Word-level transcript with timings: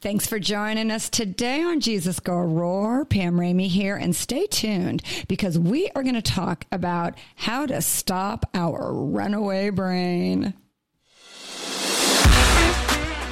Thanks 0.00 0.26
for 0.26 0.38
joining 0.38 0.90
us 0.90 1.08
today 1.08 1.62
on 1.62 1.80
Jesus 1.80 2.20
Girl 2.20 2.46
Roar. 2.46 3.04
Pam 3.04 3.36
Ramey 3.36 3.68
here, 3.68 3.96
and 3.96 4.14
stay 4.14 4.46
tuned 4.46 5.02
because 5.28 5.58
we 5.58 5.90
are 5.94 6.02
going 6.02 6.14
to 6.14 6.22
talk 6.22 6.64
about 6.72 7.14
how 7.36 7.66
to 7.66 7.80
stop 7.82 8.46
our 8.54 8.92
runaway 8.92 9.70
brain. 9.70 10.54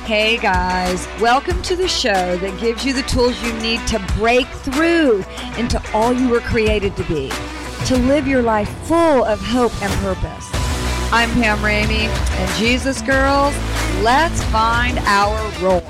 Hey 0.04 0.36
guys, 0.36 1.06
welcome 1.20 1.60
to 1.62 1.74
the 1.74 1.88
show 1.88 2.36
that 2.36 2.60
gives 2.60 2.84
you 2.84 2.92
the 2.92 3.02
tools 3.02 3.40
you 3.42 3.52
need 3.54 3.84
to 3.88 3.98
break 4.16 4.46
through 4.46 5.24
into 5.58 5.82
all 5.92 6.12
you 6.12 6.28
were 6.28 6.40
created 6.40 6.96
to 6.96 7.02
be, 7.04 7.28
to 7.86 7.96
live 7.96 8.28
your 8.28 8.42
life 8.42 8.68
full 8.86 9.24
of 9.24 9.40
hope 9.40 9.72
and 9.82 9.92
purpose. 9.94 10.48
I'm 11.12 11.30
Pam 11.32 11.58
Ramey, 11.58 12.06
and 12.08 12.54
Jesus 12.56 13.02
Girls, 13.02 13.54
let's 14.02 14.42
find 14.44 14.98
our 15.00 15.50
roar. 15.60 15.82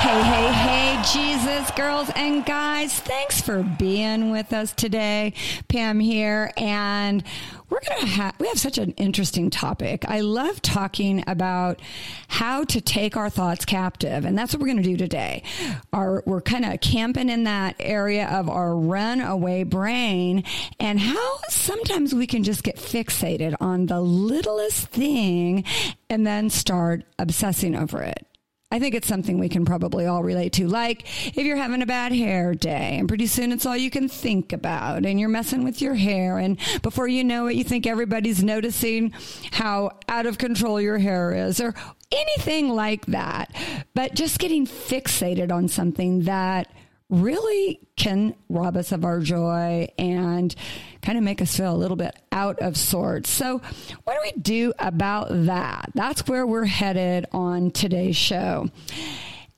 Hey, 0.00 0.22
hey, 0.22 0.52
hey, 0.52 1.02
Jesus 1.12 1.70
girls 1.72 2.10
and 2.16 2.44
guys, 2.44 2.98
thanks 2.98 3.40
for 3.40 3.62
being 3.62 4.30
with 4.30 4.52
us 4.52 4.72
today. 4.72 5.32
Pam 5.68 6.00
here, 6.00 6.52
and 6.56 7.22
we're 7.70 7.80
going 7.88 8.00
to 8.00 8.06
have, 8.06 8.34
we 8.38 8.48
have 8.48 8.58
such 8.58 8.78
an 8.78 8.90
interesting 8.92 9.48
topic. 9.48 10.04
I 10.08 10.20
love 10.20 10.60
talking 10.60 11.22
about 11.26 11.80
how 12.28 12.64
to 12.64 12.80
take 12.80 13.16
our 13.16 13.30
thoughts 13.30 13.64
captive, 13.64 14.24
and 14.24 14.36
that's 14.36 14.52
what 14.52 14.60
we're 14.60 14.66
going 14.66 14.82
to 14.82 14.82
do 14.82 14.96
today. 14.96 15.44
Our, 15.92 16.22
we're 16.26 16.40
kind 16.40 16.64
of 16.64 16.80
camping 16.80 17.28
in 17.28 17.44
that 17.44 17.76
area 17.78 18.28
of 18.28 18.48
our 18.48 18.74
runaway 18.74 19.62
brain 19.62 20.44
and 20.80 20.98
how 20.98 21.38
sometimes 21.48 22.14
we 22.14 22.26
can 22.26 22.42
just 22.42 22.64
get 22.64 22.76
fixated 22.76 23.54
on 23.60 23.86
the 23.86 24.00
littlest 24.00 24.88
thing 24.88 25.64
and 26.08 26.26
then 26.26 26.50
start 26.50 27.04
obsessing 27.18 27.76
over 27.76 28.02
it. 28.02 28.26
I 28.72 28.78
think 28.78 28.94
it's 28.94 29.08
something 29.08 29.38
we 29.38 29.48
can 29.48 29.64
probably 29.64 30.06
all 30.06 30.22
relate 30.22 30.52
to. 30.54 30.68
Like 30.68 31.04
if 31.36 31.44
you're 31.44 31.56
having 31.56 31.82
a 31.82 31.86
bad 31.86 32.12
hair 32.12 32.54
day 32.54 32.96
and 32.98 33.08
pretty 33.08 33.26
soon 33.26 33.50
it's 33.50 33.66
all 33.66 33.76
you 33.76 33.90
can 33.90 34.08
think 34.08 34.52
about 34.52 35.04
and 35.04 35.18
you're 35.18 35.28
messing 35.28 35.64
with 35.64 35.82
your 35.82 35.94
hair 35.94 36.38
and 36.38 36.56
before 36.80 37.08
you 37.08 37.24
know 37.24 37.48
it, 37.48 37.56
you 37.56 37.64
think 37.64 37.84
everybody's 37.86 38.44
noticing 38.44 39.12
how 39.50 39.98
out 40.08 40.26
of 40.26 40.38
control 40.38 40.80
your 40.80 40.98
hair 40.98 41.32
is 41.34 41.60
or 41.60 41.74
anything 42.12 42.68
like 42.68 43.06
that. 43.06 43.52
But 43.94 44.14
just 44.14 44.38
getting 44.38 44.66
fixated 44.66 45.50
on 45.50 45.66
something 45.66 46.22
that 46.22 46.70
really 47.10 47.80
can 47.96 48.34
rob 48.48 48.76
us 48.76 48.92
of 48.92 49.04
our 49.04 49.20
joy 49.20 49.88
and 49.98 50.54
kind 51.02 51.18
of 51.18 51.24
make 51.24 51.42
us 51.42 51.56
feel 51.56 51.74
a 51.74 51.76
little 51.76 51.96
bit 51.96 52.14
out 52.32 52.58
of 52.60 52.76
sorts. 52.76 53.28
So, 53.30 53.60
what 54.04 54.14
do 54.14 54.20
we 54.22 54.40
do 54.40 54.72
about 54.78 55.28
that? 55.30 55.90
That's 55.94 56.26
where 56.26 56.46
we're 56.46 56.64
headed 56.64 57.26
on 57.32 57.70
today's 57.72 58.16
show. 58.16 58.68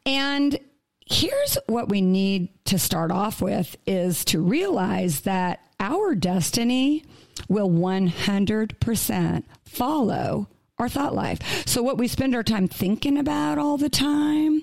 And 0.05 0.59
here's 1.07 1.59
what 1.67 1.89
we 1.89 2.01
need 2.01 2.49
to 2.67 2.79
start 2.79 3.11
off 3.11 3.41
with 3.43 3.77
is 3.87 4.25
to 4.27 4.41
realize 4.41 5.21
that 5.21 5.61
our 5.79 6.15
destiny 6.15 7.05
will 7.49 7.71
100% 7.71 9.45
follow 9.65 10.49
our 10.79 10.89
thought 10.89 11.15
life. 11.15 11.67
So 11.67 11.83
what 11.83 11.99
we 11.99 12.09
spend 12.09 12.35
our 12.35 12.43
time 12.43 12.69
thinking 12.69 13.19
about 13.19 13.59
all 13.59 13.77
the 13.77 13.91
time, 13.91 14.63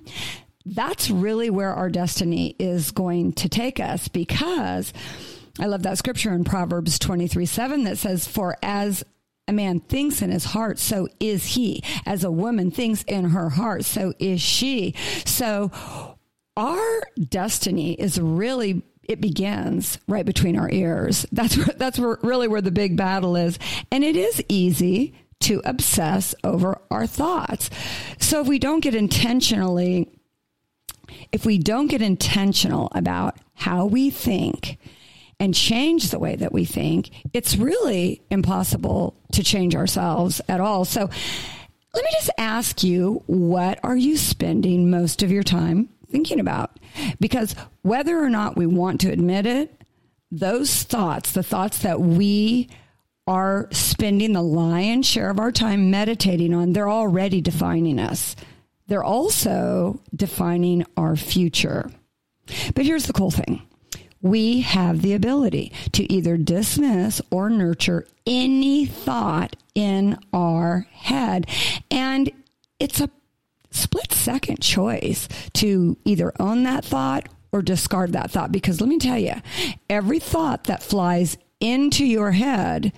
that's 0.69 1.09
really 1.09 1.49
where 1.49 1.73
our 1.73 1.89
destiny 1.89 2.55
is 2.59 2.91
going 2.91 3.33
to 3.33 3.49
take 3.49 3.79
us 3.79 4.07
because 4.07 4.93
I 5.59 5.65
love 5.65 5.83
that 5.83 5.97
scripture 5.97 6.33
in 6.33 6.43
Proverbs 6.43 6.99
23 6.99 7.45
7 7.45 7.83
that 7.83 7.97
says, 7.97 8.27
For 8.27 8.55
as 8.61 9.03
a 9.47 9.53
man 9.53 9.79
thinks 9.79 10.21
in 10.21 10.31
his 10.31 10.45
heart, 10.45 10.79
so 10.79 11.07
is 11.19 11.45
he. 11.45 11.83
As 12.05 12.23
a 12.23 12.31
woman 12.31 12.71
thinks 12.71 13.03
in 13.03 13.25
her 13.31 13.49
heart, 13.49 13.83
so 13.83 14.13
is 14.19 14.41
she. 14.41 14.93
So 15.25 15.71
our 16.55 17.01
destiny 17.17 17.93
is 17.93 18.19
really 18.19 18.83
it 19.03 19.19
begins 19.19 19.97
right 20.07 20.25
between 20.25 20.57
our 20.57 20.69
ears. 20.69 21.25
That's 21.31 21.57
where, 21.57 21.75
that's 21.75 21.97
where, 21.97 22.19
really 22.21 22.47
where 22.47 22.61
the 22.61 22.69
big 22.69 22.95
battle 22.95 23.35
is, 23.35 23.57
and 23.91 24.03
it 24.03 24.15
is 24.15 24.43
easy 24.47 25.15
to 25.41 25.61
obsess 25.65 26.35
over 26.43 26.79
our 26.91 27.07
thoughts. 27.07 27.71
So 28.19 28.41
if 28.41 28.47
we 28.47 28.59
don't 28.59 28.81
get 28.81 28.93
intentionally 28.93 30.18
if 31.31 31.45
we 31.45 31.57
don't 31.57 31.87
get 31.87 32.01
intentional 32.01 32.89
about 32.93 33.37
how 33.55 33.85
we 33.85 34.09
think 34.09 34.77
and 35.39 35.53
change 35.53 36.11
the 36.11 36.19
way 36.19 36.35
that 36.35 36.51
we 36.51 36.65
think, 36.65 37.09
it's 37.33 37.55
really 37.55 38.21
impossible 38.29 39.15
to 39.31 39.43
change 39.43 39.75
ourselves 39.75 40.41
at 40.49 40.59
all. 40.59 40.85
So 40.85 41.09
let 41.93 42.03
me 42.03 42.09
just 42.13 42.31
ask 42.37 42.83
you, 42.83 43.23
what 43.27 43.79
are 43.83 43.97
you 43.97 44.17
spending 44.17 44.89
most 44.89 45.23
of 45.23 45.31
your 45.31 45.43
time 45.43 45.89
thinking 46.11 46.39
about? 46.39 46.77
Because 47.19 47.55
whether 47.81 48.17
or 48.17 48.29
not 48.29 48.57
we 48.57 48.65
want 48.65 49.01
to 49.01 49.11
admit 49.11 49.45
it, 49.45 49.81
those 50.31 50.83
thoughts, 50.83 51.31
the 51.31 51.43
thoughts 51.43 51.79
that 51.79 51.99
we 51.99 52.69
are 53.25 53.67
spending 53.71 54.33
the 54.33 54.41
lion's 54.41 55.07
share 55.07 55.29
of 55.29 55.39
our 55.39 55.51
time 55.51 55.89
meditating 55.91 56.53
on, 56.53 56.73
they're 56.73 56.89
already 56.89 57.41
defining 57.41 57.99
us. 57.99 58.35
They're 58.89 59.03
also 59.03 60.01
defining 60.13 60.85
our 60.97 61.15
future. 61.15 61.91
But 62.75 62.85
here's 62.85 63.05
the 63.05 63.13
cool 63.13 63.31
thing 63.31 63.61
we 64.21 64.61
have 64.61 65.01
the 65.01 65.13
ability 65.13 65.71
to 65.93 66.11
either 66.11 66.35
dismiss 66.35 67.21
or 67.31 67.49
nurture 67.49 68.05
any 68.27 68.85
thought 68.85 69.55
in 69.75 70.17
our 70.33 70.87
head. 70.91 71.47
And 71.89 72.29
it's 72.79 72.99
a 72.99 73.09
split 73.71 74.11
second 74.11 74.61
choice 74.61 75.29
to 75.53 75.97
either 76.03 76.33
own 76.39 76.63
that 76.63 76.83
thought 76.83 77.29
or 77.51 77.61
discard 77.61 78.11
that 78.13 78.31
thought. 78.31 78.51
Because 78.51 78.81
let 78.81 78.89
me 78.89 78.97
tell 78.97 79.17
you, 79.17 79.35
every 79.89 80.19
thought 80.19 80.65
that 80.65 80.83
flies 80.83 81.37
into 81.59 82.05
your 82.05 82.31
head 82.31 82.91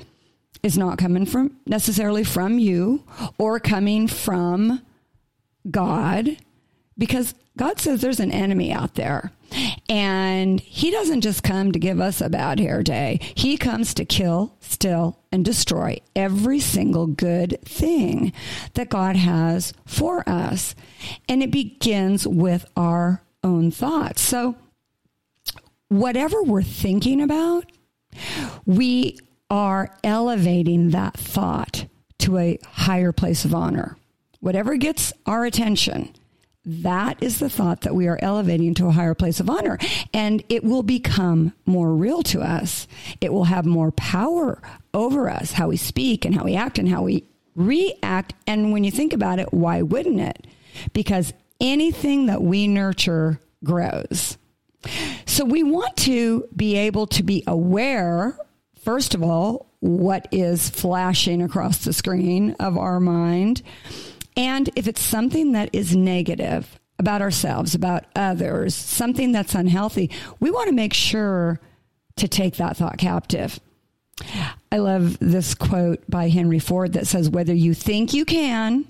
is 0.63 0.78
not 0.78 0.97
coming 0.97 1.25
from 1.25 1.57
necessarily 1.66 2.24
from 2.24 2.57
you 2.57 3.03
or 3.38 3.59
coming 3.59 4.07
from 4.07 4.81
God 5.70 6.38
because 6.98 7.34
God 7.58 7.80
says 7.80 8.02
there's 8.02 8.20
an 8.20 8.32
enemy 8.32 8.72
out 8.72 8.96
there. 8.96 9.32
And 9.90 10.60
he 10.60 10.92
doesn't 10.92 11.22
just 11.22 11.44
come 11.44 11.72
to 11.74 11.80
give 11.80 12.00
us 12.00 12.22
a 12.22 12.30
bad 12.30 12.60
hair 12.60 12.82
day. 12.84 13.20
He 13.36 13.58
comes 13.58 13.94
to 13.96 14.06
kill, 14.06 14.56
steal, 14.62 15.20
and 15.32 15.44
destroy 15.44 16.00
every 16.16 16.60
single 16.60 17.08
good 17.08 17.60
thing 17.66 18.32
that 18.76 18.90
God 18.90 19.18
has 19.18 19.74
for 19.86 20.28
us. 20.30 20.76
And 21.28 21.44
it 21.44 21.52
begins 21.52 22.26
with 22.26 22.66
our 22.78 23.24
own 23.44 23.72
thoughts. 23.72 24.22
So, 24.22 24.56
whatever 25.90 26.42
we're 26.42 26.62
thinking 26.62 27.20
about, 27.20 27.66
we 28.66 29.18
are 29.50 29.98
elevating 30.04 30.92
that 30.92 31.16
thought 31.16 31.88
to 32.20 32.38
a 32.38 32.58
higher 32.64 33.12
place 33.12 33.44
of 33.44 33.54
honor 33.54 33.98
whatever 34.41 34.75
gets 34.75 35.13
our 35.25 35.46
attention, 35.46 36.13
that 36.63 37.24
is 37.24 37.40
the 37.40 37.50
thought 37.50 37.81
that 37.81 37.96
we 37.96 38.07
are 38.07 38.19
elevating 38.22 38.75
to 38.75 38.88
a 38.88 38.91
higher 38.91 39.16
place 39.16 39.40
of 39.40 39.50
honor. 39.50 39.79
And 40.13 40.44
it 40.50 40.63
will 40.63 40.84
become 40.84 41.53
more 41.66 41.94
real 41.94 42.22
to 42.24 42.41
us. 42.41 42.88
It 43.19 43.34
will 43.34 43.46
have 43.46 43.66
more 43.66 43.91
power 43.91 44.62
over 44.94 45.30
us, 45.30 45.53
how 45.53 45.69
we 45.69 45.78
speak 45.78 46.25
and 46.25 46.35
how 46.35 46.44
we 46.44 46.56
act 46.56 46.78
and 46.78 46.88
how 46.88 47.03
we 47.03 47.24
react. 47.56 48.34
And 48.46 48.72
when 48.72 48.84
you 48.84 48.91
think 48.91 49.13
about 49.13 49.40
it, 49.40 49.51
why 49.53 49.81
wouldn't 49.81 50.19
it? 50.19 50.46
Because 50.94 51.34
anything 51.59 52.28
that 52.28 52.41
we 52.41 52.68
nurture 52.68 53.40
grows. 53.63 54.38
So 55.25 55.46
we 55.46 55.63
want 55.63 55.96
to 55.97 56.47
be 56.56 56.75
able 56.75 57.07
to 57.07 57.24
be 57.24 57.44
aware, 57.47 58.38
first 58.84 59.16
of 59.16 59.24
all, 59.24 59.68
what 59.80 60.28
is 60.31 60.69
flashing 60.69 61.41
across 61.41 61.80
the 61.80 61.94
screen 61.94 62.56
of 62.60 62.77
our 62.77 63.00
mind 63.00 63.63
and 64.42 64.72
if 64.76 64.88
it's 64.88 65.04
something 65.04 65.52
that 65.52 65.70
is 65.72 65.96
negative 65.96 66.80
about 66.98 67.22
ourselves, 67.22 67.76
about 67.76 68.06
others, 68.16 68.74
something 68.74 69.32
that's 69.32 69.54
unhealthy, 69.54 70.10
we 70.40 70.50
want 70.50 70.68
to 70.68 70.74
make 70.74 70.96
sure 70.96 71.60
to 72.16 72.28
take 72.28 72.56
that 72.56 72.76
thought 72.76 72.98
captive. 72.98 73.60
I 74.72 74.80
love 74.80 75.20
this 75.20 75.54
quote 75.54 76.04
by 76.10 76.30
Henry 76.30 76.58
Ford 76.58 76.94
that 76.94 77.06
says, 77.06 77.30
Whether 77.30 77.54
you 77.54 77.76
think 77.76 78.16
you 78.16 78.26
can 78.26 78.88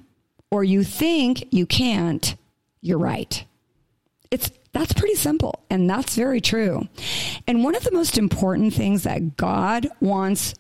or 0.50 0.64
you 0.64 0.86
think 0.86 1.50
you 1.52 1.66
can't, 1.66 2.34
you're 2.82 2.98
right. 2.98 3.44
It's 4.32 4.52
that's 4.72 4.94
pretty 4.94 5.16
simple 5.16 5.66
and 5.70 5.90
that's 5.90 6.16
very 6.16 6.40
true. 6.40 6.88
And 7.46 7.62
one 7.62 7.76
of 7.76 7.84
the 7.84 7.92
most 7.92 8.18
important 8.18 8.74
things 8.74 9.04
that 9.04 9.36
God 9.36 9.90
wants 10.00 10.56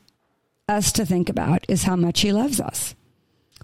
us 0.67 0.91
to 0.93 1.05
think 1.05 1.29
about 1.29 1.63
is 1.69 1.83
how 1.83 1.95
much 1.95 2.19
he 2.19 2.33
loves 2.33 2.59
us. 2.59 2.93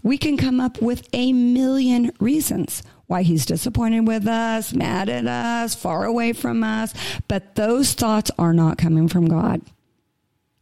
We 0.07 0.18
can 0.18 0.38
come 0.38 0.62
up 0.62 0.81
with 0.81 1.06
a 1.12 1.33
million 1.33 2.13
reasons 2.21 2.81
why 3.07 3.24
he's 3.24 3.45
disappointed 3.45 4.07
with 4.07 4.25
us, 4.25 4.74
mad 4.74 5.09
at 5.09 5.27
us, 5.27 5.75
far 5.75 6.06
away 6.06 6.31
from 6.31 6.63
us, 6.63 6.94
but 7.27 7.56
those 7.56 7.92
thoughts 7.92 8.31
are 8.39 8.54
not 8.54 8.77
coming 8.77 9.09
from 9.09 9.25
God. 9.25 9.59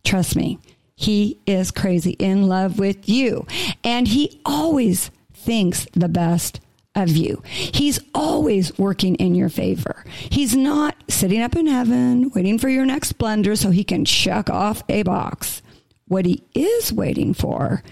Trust 0.04 0.36
me, 0.36 0.58
He 0.96 1.38
is 1.46 1.70
crazy 1.70 2.14
in 2.14 2.48
love 2.48 2.80
with 2.80 3.08
you. 3.08 3.46
And 3.84 4.08
he 4.08 4.42
always 4.48 5.12
thinks 5.32 5.86
the 5.94 6.10
best 6.10 6.60
of 6.96 7.10
you. 7.10 7.44
He's 7.46 8.00
always 8.16 8.76
working 8.80 9.14
in 9.16 9.36
your 9.36 9.50
favor. 9.50 10.06
He's 10.08 10.56
not 10.56 10.96
sitting 11.08 11.44
up 11.44 11.56
in 11.56 11.68
heaven 11.68 12.32
waiting 12.34 12.58
for 12.58 12.70
your 12.70 12.88
next 12.88 13.14
blunder 13.14 13.56
so 13.56 13.70
he 13.70 13.84
can 13.84 14.06
check 14.06 14.50
off 14.50 14.82
a 14.90 15.04
box. 15.04 15.62
What 16.08 16.26
he 16.26 16.44
is 16.54 16.94
waiting 16.94 17.34
for 17.34 17.84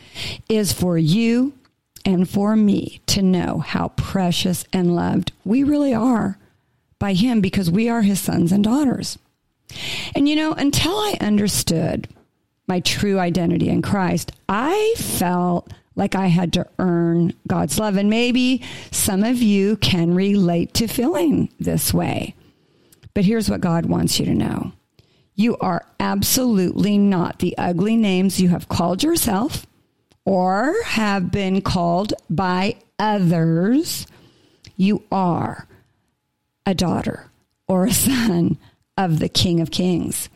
is 0.47 0.71
for 0.71 0.97
you 0.97 1.53
and 2.05 2.29
for 2.29 2.55
me 2.55 3.01
to 3.07 3.21
know 3.21 3.59
how 3.59 3.89
precious 3.89 4.65
and 4.71 4.95
loved 4.95 5.31
we 5.45 5.63
really 5.63 5.93
are 5.93 6.37
by 6.99 7.13
him 7.13 7.41
because 7.41 7.71
we 7.71 7.89
are 7.89 8.01
his 8.01 8.19
sons 8.19 8.51
and 8.51 8.63
daughters. 8.63 9.17
And 10.15 10.29
you 10.29 10.35
know, 10.35 10.53
until 10.53 10.91
I 10.91 11.17
understood 11.21 12.07
my 12.67 12.79
true 12.79 13.19
identity 13.19 13.69
in 13.69 13.81
Christ, 13.81 14.31
I 14.47 14.93
felt 14.97 15.73
like 15.95 16.15
I 16.15 16.27
had 16.27 16.53
to 16.53 16.67
earn 16.79 17.33
God's 17.47 17.79
love. 17.79 17.97
And 17.97 18.09
maybe 18.09 18.61
some 18.91 19.23
of 19.23 19.41
you 19.41 19.77
can 19.77 20.13
relate 20.13 20.73
to 20.75 20.87
feeling 20.87 21.49
this 21.59 21.93
way. 21.93 22.35
But 23.13 23.25
here's 23.25 23.49
what 23.49 23.61
God 23.61 23.85
wants 23.85 24.19
you 24.19 24.25
to 24.25 24.33
know 24.33 24.71
you 25.35 25.57
are 25.57 25.85
absolutely 25.99 26.97
not 26.97 27.39
the 27.39 27.57
ugly 27.57 27.95
names 27.95 28.39
you 28.39 28.49
have 28.49 28.69
called 28.69 29.03
yourself 29.03 29.65
or 30.25 30.75
have 30.85 31.31
been 31.31 31.61
called 31.61 32.13
by 32.29 32.75
others. 32.99 34.05
You 34.77 35.03
are 35.11 35.67
a 36.65 36.73
daughter 36.73 37.29
or 37.67 37.85
a 37.85 37.93
son 37.93 38.57
of 38.97 39.19
the 39.19 39.29
King 39.29 39.59
of 39.59 39.71
Kings. 39.71 40.29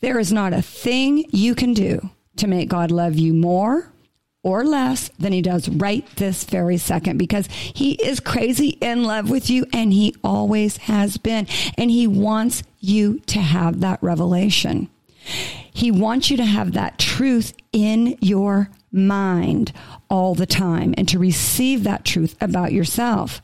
There 0.00 0.18
is 0.18 0.32
not 0.32 0.52
a 0.52 0.62
thing 0.62 1.24
you 1.30 1.54
can 1.54 1.74
do 1.74 2.10
to 2.36 2.46
make 2.46 2.68
God 2.68 2.90
love 2.90 3.16
you 3.16 3.32
more 3.32 3.90
or 4.42 4.64
less 4.64 5.08
than 5.18 5.32
he 5.32 5.42
does 5.42 5.68
right 5.68 6.06
this 6.16 6.44
very 6.44 6.76
second 6.76 7.18
because 7.18 7.46
he 7.46 7.92
is 7.94 8.20
crazy 8.20 8.70
in 8.80 9.02
love 9.02 9.30
with 9.30 9.50
you 9.50 9.66
and 9.72 9.92
he 9.92 10.14
always 10.22 10.76
has 10.78 11.16
been. 11.16 11.46
And 11.76 11.90
he 11.90 12.06
wants 12.06 12.62
you 12.78 13.18
to 13.26 13.40
have 13.40 13.80
that 13.80 14.02
revelation. 14.02 14.88
He 15.72 15.90
wants 15.90 16.30
you 16.30 16.36
to 16.36 16.44
have 16.44 16.72
that 16.72 16.98
truth 16.98 17.52
in 17.72 18.16
your 18.20 18.70
mind 18.90 19.72
all 20.08 20.34
the 20.34 20.46
time 20.46 20.94
and 20.96 21.08
to 21.08 21.18
receive 21.18 21.84
that 21.84 22.04
truth 22.04 22.36
about 22.40 22.72
yourself. 22.72 23.42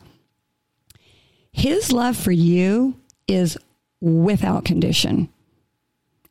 His 1.53 1.93
love 1.93 2.17
for 2.17 2.33
you 2.33 2.99
is 3.29 3.59
without 4.01 4.65
condition. 4.65 5.29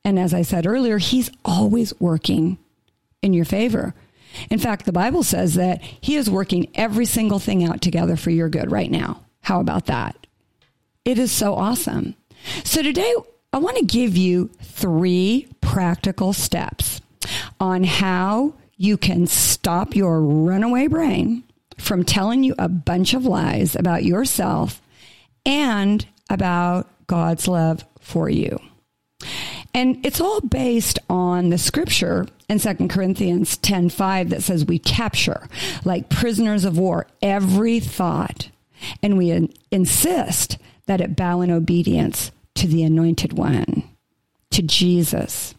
And 0.04 0.20
as 0.20 0.34
I 0.34 0.42
said 0.42 0.66
earlier, 0.66 0.98
he's 0.98 1.32
always 1.46 1.94
working 2.00 2.58
in 3.22 3.34
your 3.34 3.46
favor. 3.46 3.94
In 4.50 4.60
fact, 4.60 4.86
the 4.86 4.92
Bible 4.92 5.24
says 5.24 5.56
that 5.56 5.82
He 5.82 6.16
is 6.16 6.30
working 6.30 6.70
every 6.76 7.06
single 7.06 7.40
thing 7.40 7.64
out 7.64 7.82
together 7.82 8.16
for 8.16 8.30
your 8.30 8.50
good 8.50 8.72
right 8.72 8.92
now. 8.92 9.24
How 9.42 9.60
about 9.60 9.86
that? 9.88 10.28
It 11.06 11.20
is 11.20 11.32
so 11.32 11.56
awesome. 11.56 12.16
So 12.64 12.82
today, 12.82 13.14
I 13.52 13.58
want 13.58 13.78
to 13.78 13.86
give 13.86 14.18
you 14.18 14.50
three 14.62 15.48
practical 15.62 16.34
steps 16.34 17.02
on 17.60 17.84
how 17.84 18.54
you 18.78 18.98
can 18.98 19.28
stop 19.28 19.96
your 19.96 20.22
runaway 20.22 20.88
brain 20.88 21.44
from 21.78 22.04
telling 22.04 22.44
you 22.44 22.56
a 22.58 22.68
bunch 22.70 23.14
of 23.14 23.26
lies 23.26 23.76
about 23.76 24.04
yourself 24.04 24.82
and 25.46 26.06
about 26.30 26.88
God's 27.08 27.48
love 27.48 27.86
for 28.00 28.30
you. 28.30 28.60
And 29.74 30.06
it's 30.06 30.22
all 30.22 30.42
based 30.42 31.00
on 31.10 31.50
the 31.50 31.58
scripture 31.58 32.28
in 32.54 32.60
2 32.60 32.88
Corinthians 32.88 33.58
10 33.58 33.90
5 33.90 34.30
that 34.30 34.44
says 34.44 34.66
we 34.66 34.78
capture, 34.78 35.48
like 35.84 36.10
prisoners 36.10 36.66
of 36.66 36.78
war, 36.78 37.08
every 37.22 37.80
thought, 37.80 38.50
and 39.02 39.18
we 39.18 39.50
insist 39.72 40.58
that 40.86 41.02
it 41.02 41.16
bow 41.16 41.42
in 41.42 41.50
obedience 41.50 42.32
to 42.56 42.68
the 42.68 42.84
anointed 42.84 43.34
one, 43.34 43.84
to 44.52 44.62
Jesus. 44.62 45.56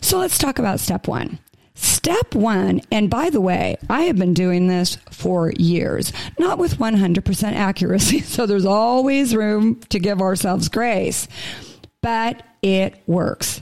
So 0.00 0.18
let's 0.18 0.38
talk 0.38 0.58
about 0.58 0.80
step 0.80 1.08
one. 1.08 1.40
Step 1.74 2.34
one, 2.34 2.80
and 2.90 3.10
by 3.10 3.28
the 3.28 3.40
way, 3.40 3.76
I 3.90 4.02
have 4.02 4.16
been 4.16 4.32
doing 4.32 4.66
this 4.66 4.96
for 5.10 5.52
years, 5.58 6.10
not 6.38 6.58
with 6.58 6.78
100% 6.78 7.52
accuracy, 7.52 8.20
so 8.22 8.46
there's 8.46 8.64
always 8.64 9.34
room 9.34 9.80
to 9.90 9.98
give 9.98 10.22
ourselves 10.22 10.68
grace, 10.70 11.28
but 12.00 12.42
it 12.62 13.02
works. 13.06 13.60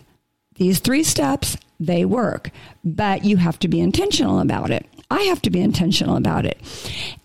These 0.57 0.79
three 0.79 1.03
steps, 1.03 1.57
they 1.79 2.05
work, 2.05 2.51
but 2.85 3.25
you 3.25 3.37
have 3.39 3.59
to 3.61 3.69
be 3.69 3.81
intentional 3.81 4.41
about 4.41 4.71
it. 4.71 4.87
I 5.11 5.23
have 5.23 5.43
to 5.43 5.51
be 5.51 5.61
intentional 5.61 6.17
about 6.17 6.47
it. 6.47 6.61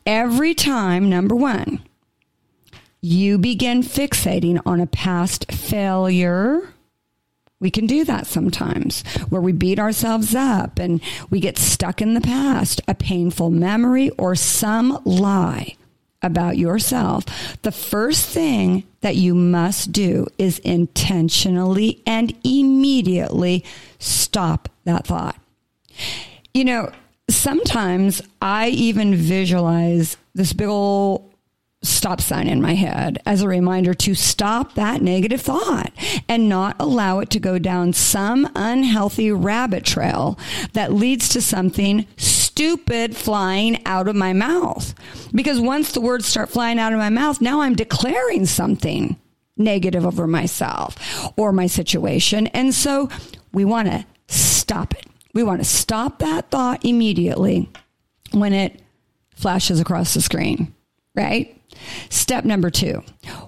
Every 0.05 0.53
time, 0.53 1.09
number 1.09 1.35
one, 1.35 1.81
you 3.01 3.37
begin 3.37 3.81
fixating 3.81 4.61
on 4.65 4.81
a 4.81 4.87
past 4.87 5.51
failure. 5.51 6.73
We 7.59 7.71
can 7.71 7.87
do 7.87 8.05
that 8.05 8.27
sometimes 8.27 9.03
where 9.29 9.41
we 9.41 9.51
beat 9.51 9.79
ourselves 9.79 10.35
up 10.35 10.79
and 10.79 11.01
we 11.29 11.39
get 11.39 11.57
stuck 11.57 12.01
in 12.01 12.13
the 12.13 12.21
past, 12.21 12.81
a 12.87 12.95
painful 12.95 13.49
memory 13.49 14.09
or 14.11 14.35
some 14.35 15.01
lie 15.05 15.75
about 16.21 16.57
yourself, 16.57 17.25
the 17.61 17.71
first 17.71 18.25
thing 18.25 18.83
that 19.01 19.15
you 19.15 19.33
must 19.33 19.91
do 19.91 20.27
is 20.37 20.59
intentionally 20.59 22.01
and 22.05 22.35
immediately 22.43 23.63
stop 23.99 24.69
that 24.83 25.07
thought. 25.07 25.37
You 26.53 26.65
know, 26.65 26.91
sometimes 27.29 28.21
I 28.41 28.69
even 28.69 29.15
visualize 29.15 30.17
this 30.33 30.53
big 30.53 30.67
old 30.67 31.29
stop 31.81 32.19
sign 32.19 32.47
in 32.47 32.61
my 32.61 32.73
head 32.73 33.21
as 33.25 33.41
a 33.41 33.47
reminder 33.47 33.93
to 33.93 34.13
stop 34.13 34.75
that 34.75 35.01
negative 35.01 35.41
thought 35.41 35.93
and 36.27 36.49
not 36.49 36.75
allow 36.77 37.19
it 37.19 37.29
to 37.29 37.39
go 37.39 37.57
down 37.57 37.93
some 37.93 38.49
unhealthy 38.53 39.31
rabbit 39.31 39.85
trail 39.85 40.37
that 40.73 40.91
leads 40.91 41.29
to 41.29 41.41
something 41.41 42.05
stupid 42.59 43.15
flying 43.15 43.81
out 43.85 44.09
of 44.09 44.17
my 44.17 44.33
mouth. 44.33 44.93
Because 45.33 45.61
once 45.61 45.93
the 45.93 46.01
words 46.01 46.25
start 46.25 46.49
flying 46.49 46.77
out 46.77 46.91
of 46.91 46.99
my 46.99 47.09
mouth, 47.09 47.39
now 47.39 47.61
I'm 47.61 47.73
declaring 47.73 48.45
something 48.45 49.15
negative 49.55 50.05
over 50.05 50.27
myself 50.27 50.97
or 51.37 51.53
my 51.53 51.67
situation. 51.67 52.47
And 52.47 52.75
so 52.75 53.07
we 53.53 53.63
want 53.63 53.87
to 53.87 54.05
stop 54.27 54.93
it. 54.93 55.05
We 55.33 55.41
want 55.41 55.61
to 55.61 55.65
stop 55.65 56.19
that 56.19 56.51
thought 56.51 56.83
immediately 56.83 57.69
when 58.31 58.51
it 58.51 58.81
flashes 59.35 59.79
across 59.79 60.13
the 60.13 60.19
screen, 60.19 60.75
right? 61.15 61.57
Step 62.09 62.43
number 62.43 62.69
two 62.69 63.03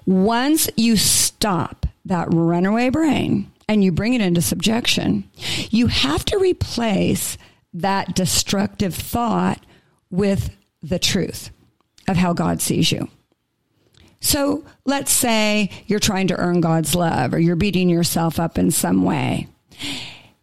once 0.05 0.69
you 0.77 0.95
stop 0.95 1.85
that 2.05 2.33
runaway 2.33 2.87
brain 2.87 3.51
and 3.67 3.83
you 3.83 3.91
bring 3.91 4.13
it 4.13 4.21
into 4.21 4.41
subjection, 4.41 5.29
you 5.69 5.87
have 5.87 6.23
to 6.23 6.37
replace 6.37 7.37
that 7.73 8.15
destructive 8.15 8.95
thought 8.95 9.65
with 10.09 10.55
the 10.81 10.99
truth 10.99 11.51
of 12.07 12.17
how 12.17 12.33
God 12.33 12.61
sees 12.61 12.91
you. 12.91 13.09
So 14.19 14.63
let's 14.85 15.11
say 15.11 15.71
you're 15.87 15.99
trying 15.99 16.27
to 16.27 16.37
earn 16.37 16.61
God's 16.61 16.93
love 16.95 17.33
or 17.33 17.39
you're 17.39 17.55
beating 17.55 17.89
yourself 17.89 18.39
up 18.39 18.57
in 18.57 18.71
some 18.71 19.03
way. 19.03 19.47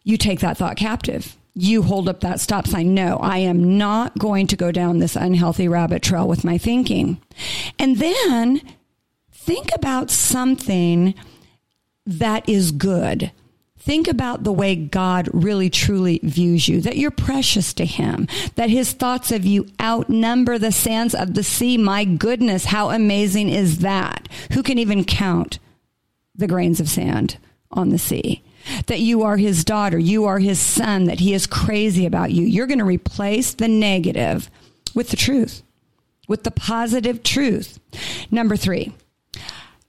You 0.03 0.17
take 0.17 0.39
that 0.39 0.57
thought 0.57 0.75
captive 0.75 1.37
you 1.61 1.81
hold 1.81 2.07
up 2.07 2.21
that 2.21 2.39
stop 2.39 2.67
sign. 2.67 2.93
No, 2.93 3.17
I 3.17 3.39
am 3.39 3.77
not 3.77 4.17
going 4.17 4.47
to 4.47 4.55
go 4.55 4.71
down 4.71 4.99
this 4.99 5.15
unhealthy 5.15 5.67
rabbit 5.67 6.01
trail 6.01 6.27
with 6.27 6.45
my 6.45 6.57
thinking. 6.57 7.21
And 7.77 7.97
then 7.97 8.61
think 9.31 9.69
about 9.75 10.09
something 10.09 11.13
that 12.05 12.47
is 12.47 12.71
good. 12.71 13.31
Think 13.89 14.07
about 14.07 14.43
the 14.43 14.53
way 14.53 14.75
God 14.75 15.27
really 15.33 15.71
truly 15.71 16.19
views 16.21 16.67
you, 16.67 16.79
that 16.81 16.97
you're 16.97 17.09
precious 17.09 17.73
to 17.73 17.85
Him, 17.85 18.27
that 18.53 18.69
His 18.69 18.91
thoughts 18.91 19.31
of 19.31 19.47
you 19.47 19.65
outnumber 19.81 20.59
the 20.59 20.71
sands 20.71 21.15
of 21.15 21.33
the 21.33 21.41
sea. 21.41 21.75
My 21.75 22.05
goodness, 22.05 22.65
how 22.65 22.91
amazing 22.91 23.49
is 23.49 23.79
that? 23.79 24.29
Who 24.51 24.61
can 24.61 24.77
even 24.77 25.05
count 25.05 25.57
the 26.35 26.45
grains 26.45 26.79
of 26.79 26.87
sand 26.87 27.39
on 27.71 27.89
the 27.89 27.97
sea? 27.97 28.43
that 28.85 28.99
you 28.99 29.23
are 29.23 29.37
his 29.37 29.65
daughter, 29.65 29.97
you 29.97 30.25
are 30.25 30.37
his 30.37 30.59
son, 30.59 31.05
that 31.05 31.21
he 31.21 31.33
is 31.33 31.47
crazy 31.47 32.05
about 32.05 32.29
you. 32.29 32.45
You're 32.45 32.67
going 32.67 32.77
to 32.77 32.85
replace 32.85 33.53
the 33.53 33.69
negative 33.69 34.51
with 34.93 35.09
the 35.09 35.17
truth, 35.17 35.63
with 36.27 36.43
the 36.43 36.51
positive 36.51 37.23
truth. 37.23 37.79
Number 38.29 38.55
three, 38.55 38.93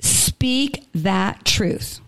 speak 0.00 0.86
that 0.94 1.44
truth. 1.44 2.00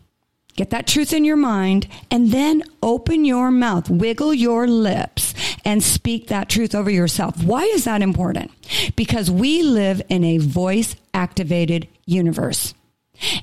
Get 0.56 0.70
that 0.70 0.86
truth 0.86 1.12
in 1.12 1.24
your 1.24 1.36
mind 1.36 1.88
and 2.10 2.30
then 2.30 2.62
open 2.82 3.24
your 3.24 3.50
mouth, 3.50 3.88
wiggle 3.88 4.34
your 4.34 4.66
lips 4.66 5.34
and 5.64 5.82
speak 5.82 6.28
that 6.28 6.48
truth 6.48 6.74
over 6.74 6.90
yourself. 6.90 7.42
Why 7.42 7.62
is 7.62 7.84
that 7.84 8.02
important? 8.02 8.50
Because 8.94 9.30
we 9.30 9.62
live 9.62 10.02
in 10.08 10.24
a 10.24 10.38
voice 10.38 10.94
activated 11.14 11.88
universe. 12.04 12.74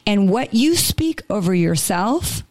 And 0.05 0.29
what 0.29 0.53
you 0.53 0.75
speak 0.75 1.23
over 1.29 1.53
yourself 1.53 2.43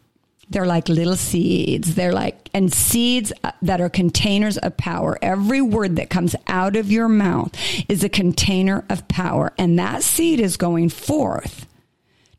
they're 0.51 0.67
like 0.67 0.89
little 0.89 1.17
seeds. 1.17 1.95
They're 1.95 2.13
like, 2.13 2.49
and 2.55 2.73
seeds 2.73 3.33
uh, 3.45 3.53
that 3.63 3.81
are 3.81 3.91
containers 3.91 4.57
of 4.57 4.77
power. 4.77 5.19
Every 5.21 5.61
word 5.61 5.97
that 5.97 6.11
comes 6.11 6.35
out 6.47 6.77
of 6.77 6.91
your 6.91 7.09
mouth 7.09 7.55
is 7.89 8.03
a 8.03 8.09
container 8.09 8.85
of 8.89 9.07
power. 9.09 9.53
And 9.59 9.79
that 9.79 10.03
seed 10.03 10.41
is 10.41 10.57
going 10.57 10.89
forth 10.89 11.67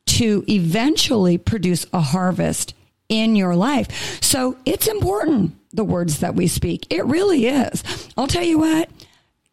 to 0.09 0.43
eventually 0.47 1.37
produce 1.37 1.85
a 1.93 2.01
harvest 2.01 2.73
in 3.09 3.35
your 3.35 3.55
life. 3.55 4.21
So 4.23 4.57
it's 4.65 4.87
important, 4.87 5.55
the 5.71 5.83
words 5.83 6.19
that 6.19 6.35
we 6.35 6.47
speak. 6.47 6.87
It 6.89 7.05
really 7.05 7.47
is. 7.47 7.83
I'll 8.17 8.27
tell 8.27 8.43
you 8.43 8.59
what, 8.59 8.89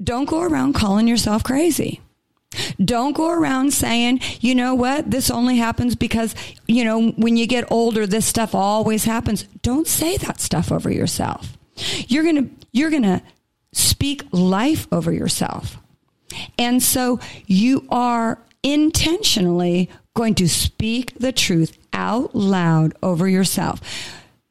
don't 0.03 0.29
go 0.29 0.43
around 0.43 0.75
calling 0.75 1.09
yourself 1.09 1.43
crazy. 1.43 2.01
Don't 2.83 3.15
go 3.15 3.31
around 3.31 3.73
saying, 3.73 4.21
you 4.41 4.55
know 4.55 4.75
what, 4.75 5.11
this 5.11 5.31
only 5.31 5.57
happens 5.57 5.95
because, 5.95 6.35
you 6.67 6.85
know, 6.85 7.11
when 7.11 7.37
you 7.37 7.47
get 7.47 7.71
older, 7.71 8.07
this 8.07 8.25
stuff 8.25 8.55
always 8.55 9.05
happens. 9.05 9.43
Don't 9.63 9.87
say 9.87 10.17
that 10.19 10.41
stuff 10.41 10.73
over 10.73 10.91
yourself. 10.91 11.59
You're 12.09 12.23
going 12.23 12.49
to, 12.49 12.67
you're 12.73 12.91
going 12.91 13.03
to 13.03 13.21
speak 13.73 14.23
life 14.33 14.87
over 14.91 15.13
yourself. 15.13 15.77
And 16.59 16.83
so 16.83 17.21
you 17.47 17.87
are 17.91 18.39
intentionally 18.63 19.91
going 20.17 20.35
to 20.35 20.49
speak 20.49 21.17
the 21.19 21.31
truth 21.31 21.79
out 21.93 22.35
loud 22.35 22.95
over 23.03 23.29
yourself. 23.29 23.81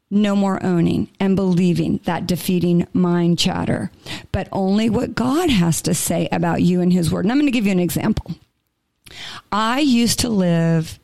No 0.10 0.36
more 0.36 0.64
owning 0.64 1.10
and 1.20 1.36
believing 1.36 2.00
that 2.06 2.28
defeating 2.28 2.88
mind 2.94 3.38
chatter, 3.40 3.92
but 4.32 4.48
only 4.52 4.90
what 4.90 5.16
God 5.16 5.50
has 5.50 5.82
to 5.82 5.94
say 5.94 6.30
about 6.32 6.62
you 6.62 6.80
and 6.80 6.94
His 6.94 7.12
Word. 7.12 7.26
And 7.26 7.32
I'm 7.32 7.40
going 7.40 7.48
to 7.48 7.52
give 7.52 7.66
you 7.66 7.72
an 7.72 7.80
example. 7.80 8.32
I 9.52 9.80
used 9.80 10.20
to 10.20 10.30
live 10.30 11.00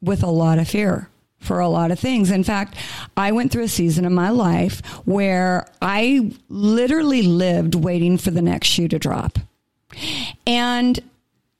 with 0.00 0.22
a 0.22 0.30
lot 0.30 0.58
of 0.58 0.68
fear 0.68 1.10
for 1.38 1.60
a 1.60 1.68
lot 1.68 1.90
of 1.90 1.98
things. 1.98 2.30
In 2.30 2.44
fact, 2.44 2.76
I 3.16 3.32
went 3.32 3.52
through 3.52 3.64
a 3.64 3.68
season 3.68 4.04
of 4.04 4.12
my 4.12 4.30
life 4.30 4.80
where 5.04 5.66
I 5.82 6.32
literally 6.48 7.22
lived 7.22 7.74
waiting 7.74 8.16
for 8.16 8.30
the 8.30 8.42
next 8.42 8.68
shoe 8.68 8.88
to 8.88 8.98
drop. 8.98 9.38
And 10.46 11.00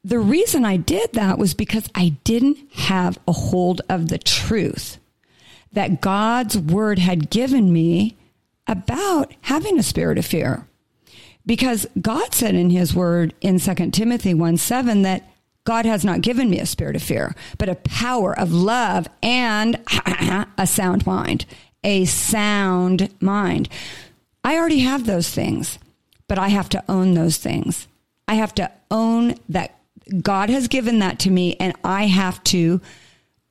the 0.06 0.20
reason 0.20 0.64
I 0.64 0.76
did 0.76 1.14
that 1.14 1.36
was 1.36 1.52
because 1.52 1.88
I 1.92 2.10
didn't 2.22 2.58
have 2.74 3.18
a 3.26 3.32
hold 3.32 3.82
of 3.88 4.06
the 4.06 4.18
truth 4.18 4.98
that 5.72 6.00
God's 6.00 6.56
word 6.56 7.00
had 7.00 7.28
given 7.28 7.72
me 7.72 8.16
about 8.68 9.34
having 9.42 9.80
a 9.80 9.82
spirit 9.82 10.16
of 10.16 10.24
fear. 10.24 10.68
Because 11.44 11.88
God 12.00 12.34
said 12.34 12.54
in 12.54 12.70
his 12.70 12.94
word 12.94 13.34
in 13.40 13.58
2 13.58 13.90
Timothy 13.90 14.32
1 14.32 14.56
7 14.58 15.02
that 15.02 15.28
God 15.64 15.86
has 15.86 16.04
not 16.04 16.20
given 16.20 16.48
me 16.50 16.60
a 16.60 16.66
spirit 16.66 16.94
of 16.94 17.02
fear, 17.02 17.34
but 17.58 17.68
a 17.68 17.74
power 17.74 18.38
of 18.38 18.52
love 18.52 19.08
and 19.24 19.74
a 20.56 20.68
sound 20.68 21.04
mind. 21.04 21.46
A 21.82 22.04
sound 22.04 23.12
mind. 23.20 23.68
I 24.44 24.56
already 24.56 24.80
have 24.80 25.04
those 25.04 25.30
things, 25.30 25.80
but 26.28 26.38
I 26.38 26.48
have 26.48 26.68
to 26.68 26.84
own 26.88 27.14
those 27.14 27.38
things. 27.38 27.88
I 28.28 28.34
have 28.34 28.54
to 28.56 28.70
own 28.88 29.34
that 29.48 29.75
God 30.22 30.50
has 30.50 30.68
given 30.68 31.00
that 31.00 31.18
to 31.20 31.30
me, 31.30 31.56
and 31.58 31.74
I 31.82 32.06
have 32.06 32.42
to 32.44 32.80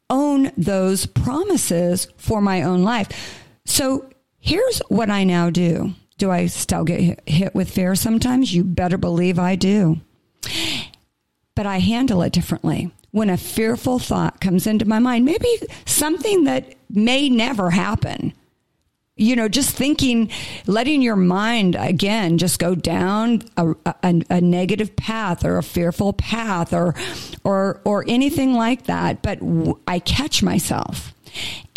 own 0.09 0.51
those 0.55 1.05
promises 1.05 2.07
for 2.17 2.41
my 2.41 2.61
own 2.61 2.83
life. 2.83 3.41
So 3.65 4.09
here's 4.39 4.79
what 4.89 5.09
I 5.09 5.23
now 5.23 5.49
do. 5.49 5.93
Do 6.17 6.31
I 6.31 6.45
still 6.45 6.83
get 6.83 7.27
hit 7.27 7.55
with 7.55 7.71
fear 7.71 7.95
sometimes? 7.95 8.53
You 8.53 8.63
better 8.63 8.97
believe 8.97 9.37
I 9.37 9.55
do. 9.55 9.99
But 11.55 11.65
I 11.65 11.79
handle 11.79 12.21
it 12.21 12.31
differently. 12.33 12.91
When 13.11 13.29
a 13.29 13.37
fearful 13.37 13.99
thought 13.99 14.41
comes 14.41 14.67
into 14.67 14.85
my 14.85 14.99
mind, 14.99 15.25
maybe 15.25 15.47
something 15.85 16.43
that 16.43 16.75
may 16.89 17.29
never 17.29 17.71
happen, 17.71 18.33
you 19.17 19.35
know, 19.35 19.47
just 19.47 19.69
thinking, 19.75 20.29
letting 20.67 21.01
your 21.01 21.15
mind 21.15 21.75
again 21.79 22.37
just 22.37 22.59
go 22.59 22.75
down 22.75 23.43
a, 23.55 23.71
a, 23.85 24.21
a, 24.29 24.41
negative 24.41 24.95
path 24.97 25.45
or 25.45 25.57
a 25.57 25.63
fearful 25.63 26.11
path 26.11 26.73
or, 26.73 26.95
or, 27.43 27.81
or 27.85 28.03
anything 28.07 28.53
like 28.53 28.85
that. 28.85 29.21
But 29.21 29.39
I 29.87 29.99
catch 29.99 30.43
myself. 30.43 31.13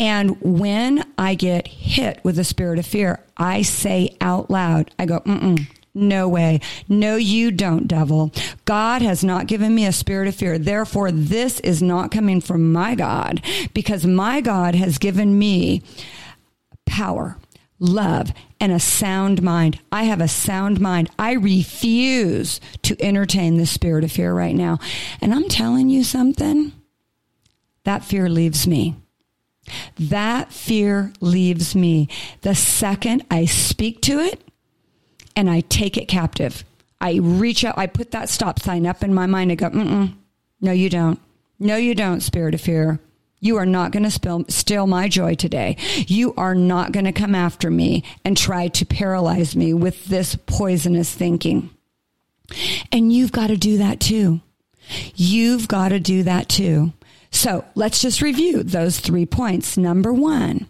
And 0.01 0.41
when 0.41 1.05
I 1.17 1.37
get 1.37 1.69
hit 1.69 2.21
with 2.25 2.39
a 2.39 2.45
spirit 2.45 2.79
of 2.79 2.87
fear, 2.87 3.25
I 3.37 3.63
say 3.63 4.17
out 4.21 4.51
loud, 4.51 4.93
I 4.99 5.07
go, 5.07 5.21
mm 5.21 5.67
no 5.95 6.29
way. 6.29 6.61
No, 6.89 7.17
you 7.17 7.51
don't, 7.51 7.89
devil. 7.89 8.33
God 8.65 9.03
has 9.03 9.25
not 9.25 9.49
given 9.49 9.75
me 9.75 9.85
a 9.85 9.93
spirit 9.93 10.29
of 10.29 10.37
fear. 10.37 10.57
Therefore, 10.57 11.11
this 11.11 11.59
is 11.61 11.83
not 11.83 12.13
coming 12.13 12.41
from 12.41 12.73
my 12.73 12.95
God 12.95 13.43
because 13.75 14.07
my 14.07 14.41
God 14.41 14.77
has 14.77 14.99
given 14.99 15.37
me 15.37 15.83
power, 16.89 17.39
love, 17.79 18.33
and 18.61 18.73
a 18.73 18.81
sound 18.81 19.43
mind. 19.43 19.79
I 19.93 20.05
have 20.05 20.21
a 20.21 20.29
sound 20.29 20.81
mind. 20.81 21.11
I 21.19 21.33
refuse 21.33 22.61
to 22.83 22.97
entertain 23.01 23.57
the 23.57 23.67
spirit 23.67 24.05
of 24.05 24.13
fear 24.13 24.35
right 24.35 24.55
now. 24.55 24.79
And 25.21 25.33
I'm 25.33 25.49
telling 25.49 25.89
you 25.89 26.03
something 26.03 26.73
that 27.85 28.05
fear 28.05 28.29
leaves 28.29 28.67
me. 28.67 28.97
That 29.99 30.53
fear 30.53 31.13
leaves 31.21 31.75
me. 31.75 32.09
The 32.41 32.55
second 32.55 33.25
I 33.31 33.45
speak 33.45 34.03
to 34.03 34.19
it 34.19 34.41
and 35.37 35.49
I 35.49 35.61
take 35.61 35.97
it 35.97 36.09
captive, 36.09 36.65
I 37.01 37.17
reach 37.17 37.65
out, 37.65 37.79
I 37.79 37.87
put 37.87 38.11
that 38.11 38.29
stop 38.29 38.59
sign 38.59 38.87
up 38.87 39.03
in 39.03 39.15
my 39.15 39.27
mind. 39.27 39.53
I 39.53 39.55
go, 39.55 39.71
mm 39.71 40.15
no, 40.61 40.73
you 40.73 40.91
don't. 40.91 41.21
No, 41.61 41.77
you 41.77 41.95
don't, 41.95 42.21
spirit 42.21 42.55
of 42.55 42.61
fear. 42.61 43.01
You 43.41 43.57
are 43.57 43.67
not 43.67 43.93
going 43.93 44.09
to 44.09 44.45
steal 44.49 44.87
my 44.87 45.09
joy 45.09 45.35
today. 45.35 45.77
You 46.07 46.35
are 46.37 46.55
not 46.55 46.93
going 46.93 47.05
to 47.05 47.13
come 47.13 47.35
after 47.35 47.71
me 47.71 48.05
and 48.25 48.37
try 48.37 48.69
to 48.69 48.85
paralyze 48.85 49.55
me 49.55 49.75
with 49.75 50.07
this 50.07 50.37
poisonous 50.47 51.13
thinking. 51.13 51.71
And 52.91 53.13
you've 53.13 53.33
got 53.33 53.49
to 53.49 53.57
do 53.57 53.79
that 53.79 54.01
too. 54.01 54.41
You've 55.15 55.69
got 55.69 55.91
to 55.91 56.01
do 56.01 56.25
that 56.25 56.49
too. 56.49 56.93
So 57.31 57.65
let's 57.75 58.01
just 58.01 58.23
review 58.23 58.63
those 58.63 58.99
three 59.01 59.27
points. 59.27 59.77
Number 59.77 60.13
one, 60.13 60.67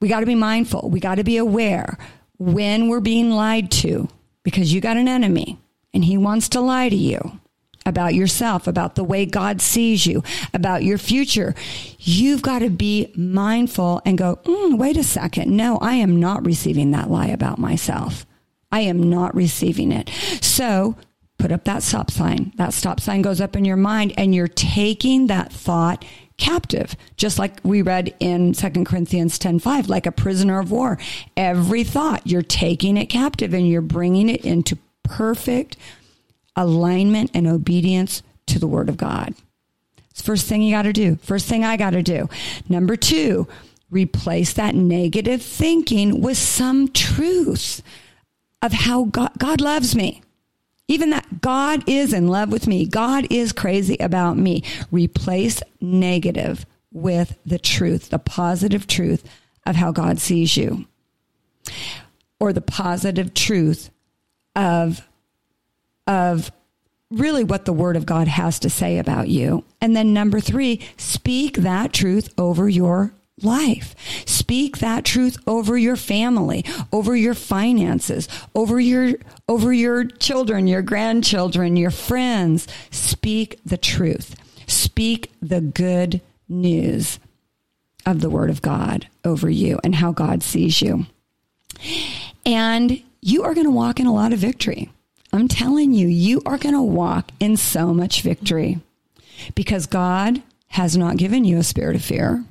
we 0.00 0.08
got 0.08 0.20
to 0.20 0.26
be 0.26 0.34
mindful. 0.34 0.90
We 0.90 1.00
got 1.00 1.14
to 1.16 1.24
be 1.24 1.36
aware 1.36 1.98
when 2.38 2.88
we're 2.88 3.00
being 3.00 3.30
lied 3.30 3.70
to 3.70 4.08
because 4.42 4.74
you 4.74 4.80
got 4.80 4.96
an 4.96 5.08
enemy 5.08 5.58
and 5.94 6.04
he 6.04 6.18
wants 6.18 6.48
to 6.50 6.60
lie 6.60 6.88
to 6.88 6.96
you 6.96 7.38
about 7.86 8.14
yourself, 8.14 8.66
about 8.66 8.94
the 8.94 9.04
way 9.04 9.26
God 9.26 9.60
sees 9.60 10.06
you, 10.06 10.22
about 10.52 10.84
your 10.84 10.98
future. 10.98 11.54
You've 11.98 12.42
got 12.42 12.60
to 12.60 12.70
be 12.70 13.12
mindful 13.14 14.00
and 14.04 14.16
go, 14.16 14.36
mm, 14.44 14.78
wait 14.78 14.96
a 14.96 15.04
second. 15.04 15.54
No, 15.54 15.78
I 15.78 15.94
am 15.94 16.18
not 16.18 16.44
receiving 16.44 16.92
that 16.92 17.10
lie 17.10 17.26
about 17.26 17.58
myself. 17.58 18.26
I 18.72 18.80
am 18.80 19.08
not 19.08 19.34
receiving 19.34 19.92
it. 19.92 20.10
So 20.40 20.96
put 21.38 21.52
up 21.52 21.64
that 21.64 21.82
stop 21.82 22.10
sign. 22.10 22.52
That 22.56 22.72
stop 22.72 23.00
sign 23.00 23.22
goes 23.22 23.40
up 23.40 23.54
in 23.54 23.64
your 23.64 23.76
mind 23.76 24.14
and 24.16 24.34
you're 24.34 24.48
taking 24.48 25.26
that 25.28 25.52
thought 25.52 26.04
captive 26.36 26.96
just 27.16 27.38
like 27.38 27.60
we 27.62 27.80
read 27.80 28.12
in 28.18 28.52
2 28.52 28.84
corinthians 28.84 29.38
10.5 29.38 29.88
like 29.88 30.04
a 30.04 30.10
prisoner 30.10 30.58
of 30.58 30.72
war 30.72 30.98
every 31.36 31.84
thought 31.84 32.26
you're 32.26 32.42
taking 32.42 32.96
it 32.96 33.06
captive 33.06 33.54
and 33.54 33.68
you're 33.68 33.80
bringing 33.80 34.28
it 34.28 34.44
into 34.44 34.76
perfect 35.04 35.76
alignment 36.56 37.30
and 37.34 37.46
obedience 37.46 38.22
to 38.46 38.58
the 38.58 38.66
word 38.66 38.88
of 38.88 38.96
God. 38.96 39.34
It's 40.10 40.22
first 40.22 40.46
thing 40.46 40.62
you 40.62 40.72
got 40.72 40.82
to 40.82 40.92
do. 40.92 41.16
First 41.16 41.46
thing 41.46 41.64
I 41.64 41.76
got 41.76 41.90
to 41.90 42.02
do. 42.02 42.28
Number 42.68 42.96
two, 42.96 43.48
replace 43.90 44.52
that 44.52 44.74
negative 44.74 45.42
thinking 45.42 46.20
with 46.20 46.38
some 46.38 46.88
truth 46.88 47.82
of 48.62 48.72
how 48.72 49.04
God, 49.04 49.32
God 49.38 49.60
loves 49.60 49.96
me. 49.96 50.22
Even 50.86 51.10
that 51.10 51.40
God 51.40 51.82
is 51.88 52.12
in 52.12 52.28
love 52.28 52.52
with 52.52 52.66
me. 52.66 52.86
God 52.86 53.26
is 53.30 53.52
crazy 53.52 53.96
about 53.98 54.36
me. 54.36 54.62
Replace 54.92 55.62
negative 55.80 56.66
with 56.92 57.38
the 57.44 57.58
truth, 57.58 58.10
the 58.10 58.18
positive 58.18 58.86
truth 58.86 59.24
of 59.66 59.76
how 59.76 59.90
God 59.92 60.20
sees 60.20 60.56
you, 60.56 60.84
or 62.38 62.52
the 62.52 62.60
positive 62.60 63.34
truth 63.34 63.90
of 64.54 65.06
of 66.06 66.50
really 67.10 67.44
what 67.44 67.64
the 67.64 67.72
word 67.72 67.96
of 67.96 68.06
God 68.06 68.28
has 68.28 68.58
to 68.60 68.70
say 68.70 68.98
about 68.98 69.28
you. 69.28 69.64
And 69.80 69.94
then 69.94 70.12
number 70.12 70.40
three, 70.40 70.80
speak 70.96 71.58
that 71.58 71.92
truth 71.92 72.32
over 72.36 72.68
your 72.68 73.12
life. 73.42 73.94
Speak 74.26 74.78
that 74.78 75.04
truth 75.04 75.36
over 75.46 75.76
your 75.76 75.96
family, 75.96 76.64
over 76.92 77.16
your 77.16 77.34
finances, 77.34 78.28
over 78.54 78.78
your 78.78 79.14
over 79.48 79.72
your 79.72 80.04
children, 80.04 80.66
your 80.66 80.82
grandchildren, 80.82 81.76
your 81.76 81.90
friends. 81.90 82.68
Speak 82.90 83.58
the 83.64 83.78
truth. 83.78 84.36
Speak 84.66 85.32
the 85.42 85.60
good 85.60 86.20
news 86.48 87.18
of 88.06 88.20
the 88.20 88.30
word 88.30 88.50
of 88.50 88.62
God 88.62 89.08
over 89.24 89.48
you 89.50 89.80
and 89.82 89.94
how 89.94 90.12
God 90.12 90.42
sees 90.42 90.80
you. 90.80 91.06
And 92.46 93.02
you 93.20 93.42
are 93.42 93.54
going 93.54 93.66
to 93.66 93.70
walk 93.70 93.98
in 93.98 94.06
a 94.06 94.14
lot 94.14 94.32
of 94.32 94.38
victory. 94.38 94.90
I'm 95.34 95.48
telling 95.48 95.92
you, 95.92 96.06
you 96.06 96.42
are 96.46 96.58
going 96.58 96.76
to 96.76 96.82
walk 96.82 97.32
in 97.40 97.56
so 97.56 97.92
much 97.92 98.22
victory 98.22 98.78
because 99.56 99.86
God 99.86 100.40
has 100.68 100.96
not 100.96 101.16
given 101.16 101.44
you 101.44 101.58
a 101.58 101.64
spirit 101.64 101.96
of 101.96 102.04
fear. 102.04 102.44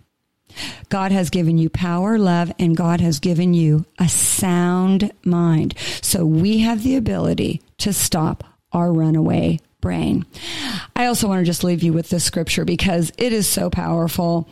God 0.89 1.13
has 1.13 1.29
given 1.29 1.57
you 1.57 1.69
power, 1.69 2.19
love, 2.19 2.51
and 2.59 2.75
God 2.75 2.99
has 2.99 3.19
given 3.19 3.53
you 3.53 3.85
a 3.99 4.09
sound 4.09 5.13
mind. 5.23 5.75
So 6.01 6.25
we 6.25 6.59
have 6.59 6.83
the 6.83 6.97
ability 6.97 7.61
to 7.77 7.93
stop 7.93 8.43
our 8.73 8.91
runaway 8.91 9.61
brain. 9.79 10.25
I 10.93 11.05
also 11.05 11.29
want 11.29 11.39
to 11.39 11.45
just 11.45 11.63
leave 11.63 11.83
you 11.83 11.93
with 11.93 12.09
this 12.09 12.25
scripture 12.25 12.65
because 12.65 13.13
it 13.17 13.31
is 13.31 13.47
so 13.47 13.69
powerful. 13.69 14.49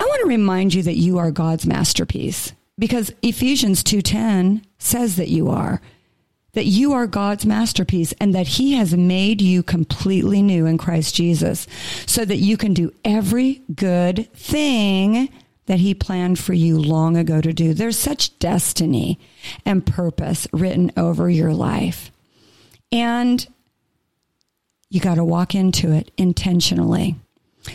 I 0.00 0.04
want 0.04 0.22
to 0.22 0.28
remind 0.28 0.74
you 0.74 0.82
that 0.82 0.96
you 0.96 1.18
are 1.18 1.30
God's 1.30 1.66
masterpiece 1.66 2.52
because 2.80 3.12
Ephesians 3.22 3.84
2:10 3.84 4.62
says 4.78 5.14
that 5.16 5.28
you 5.28 5.48
are 5.50 5.80
that 6.52 6.66
you 6.66 6.92
are 6.92 7.06
God's 7.06 7.44
masterpiece 7.44 8.12
and 8.20 8.34
that 8.34 8.46
he 8.46 8.74
has 8.74 8.94
made 8.94 9.40
you 9.40 9.62
completely 9.62 10.42
new 10.42 10.66
in 10.66 10.78
Christ 10.78 11.14
Jesus 11.14 11.66
so 12.06 12.24
that 12.24 12.38
you 12.38 12.56
can 12.56 12.74
do 12.74 12.92
every 13.04 13.62
good 13.74 14.32
thing 14.32 15.28
that 15.66 15.80
he 15.80 15.94
planned 15.94 16.38
for 16.38 16.54
you 16.54 16.78
long 16.78 17.16
ago 17.16 17.40
to 17.40 17.52
do. 17.52 17.74
There's 17.74 17.98
such 17.98 18.38
destiny 18.38 19.18
and 19.66 19.84
purpose 19.84 20.48
written 20.52 20.90
over 20.96 21.28
your 21.28 21.52
life. 21.52 22.10
And 22.90 23.46
you 24.88 25.00
got 25.00 25.16
to 25.16 25.24
walk 25.24 25.54
into 25.54 25.92
it 25.92 26.10
intentionally. 26.16 27.16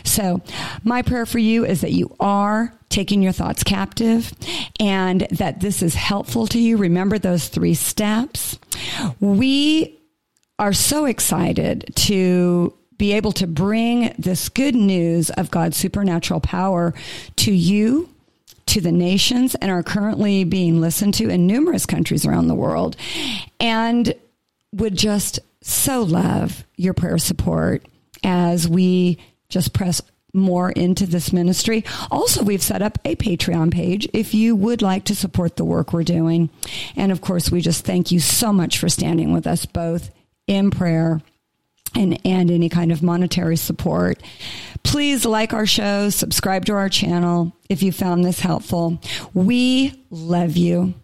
So, 0.02 0.42
my 0.82 1.02
prayer 1.02 1.26
for 1.26 1.38
you 1.38 1.64
is 1.64 1.80
that 1.82 1.92
you 1.92 2.14
are 2.20 2.72
taking 2.88 3.22
your 3.22 3.32
thoughts 3.32 3.62
captive 3.62 4.32
and 4.78 5.22
that 5.32 5.60
this 5.60 5.82
is 5.82 5.94
helpful 5.94 6.46
to 6.48 6.58
you. 6.58 6.76
Remember 6.76 7.18
those 7.18 7.48
three 7.48 7.74
steps. 7.74 8.58
We 9.20 10.00
are 10.58 10.72
so 10.72 11.04
excited 11.04 11.92
to 11.96 12.72
be 12.96 13.12
able 13.12 13.32
to 13.32 13.46
bring 13.46 14.14
this 14.18 14.48
good 14.48 14.74
news 14.74 15.30
of 15.30 15.50
God's 15.50 15.76
supernatural 15.76 16.40
power 16.40 16.94
to 17.36 17.52
you, 17.52 18.08
to 18.66 18.80
the 18.80 18.92
nations, 18.92 19.54
and 19.56 19.70
are 19.70 19.82
currently 19.82 20.44
being 20.44 20.80
listened 20.80 21.14
to 21.14 21.28
in 21.28 21.46
numerous 21.46 21.86
countries 21.86 22.24
around 22.24 22.46
the 22.46 22.54
world. 22.54 22.96
And 23.58 24.14
would 24.72 24.96
just 24.96 25.40
so 25.60 26.02
love 26.02 26.64
your 26.76 26.94
prayer 26.94 27.18
support 27.18 27.84
as 28.22 28.68
we 28.68 29.18
just 29.54 29.72
press 29.72 30.02
more 30.34 30.72
into 30.72 31.06
this 31.06 31.32
ministry. 31.32 31.84
Also, 32.10 32.42
we've 32.42 32.62
set 32.62 32.82
up 32.82 32.98
a 33.04 33.14
Patreon 33.14 33.72
page 33.72 34.08
if 34.12 34.34
you 34.34 34.56
would 34.56 34.82
like 34.82 35.04
to 35.04 35.14
support 35.14 35.54
the 35.56 35.64
work 35.64 35.92
we're 35.92 36.02
doing. 36.02 36.50
And 36.96 37.12
of 37.12 37.20
course, 37.20 37.52
we 37.52 37.60
just 37.60 37.84
thank 37.84 38.10
you 38.10 38.18
so 38.18 38.52
much 38.52 38.78
for 38.78 38.88
standing 38.88 39.32
with 39.32 39.46
us 39.46 39.64
both 39.64 40.10
in 40.48 40.72
prayer 40.72 41.22
and, 41.94 42.20
and 42.26 42.50
any 42.50 42.68
kind 42.68 42.90
of 42.90 43.00
monetary 43.00 43.56
support. 43.56 44.20
Please 44.82 45.24
like 45.24 45.52
our 45.52 45.66
show, 45.66 46.10
subscribe 46.10 46.64
to 46.64 46.72
our 46.72 46.88
channel 46.88 47.56
if 47.70 47.80
you 47.82 47.92
found 47.92 48.24
this 48.24 48.40
helpful. 48.40 49.00
We 49.32 50.04
love 50.10 50.56
you. 50.56 50.94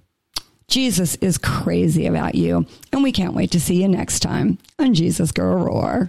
Jesus 0.66 1.14
is 1.16 1.38
crazy 1.38 2.06
about 2.06 2.34
you, 2.34 2.66
and 2.92 3.02
we 3.02 3.10
can't 3.10 3.34
wait 3.34 3.52
to 3.52 3.60
see 3.60 3.82
you 3.82 3.88
next 3.88 4.20
time 4.20 4.58
on 4.78 4.94
Jesus 4.94 5.32
Girl 5.32 5.56
Roar. 5.56 6.08